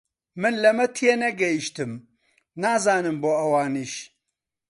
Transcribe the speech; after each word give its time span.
من 0.41 0.53
لەمە 0.63 0.85
تێنەگەیشتم، 0.95 1.91
نازانم 2.61 3.17
بۆ 3.21 3.31
ئەوانیش 3.39 3.93